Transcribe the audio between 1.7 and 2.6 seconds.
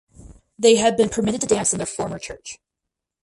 in their former Church.